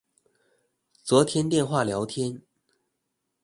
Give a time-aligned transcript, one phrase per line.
[1.03, 2.41] 昨天電話聊天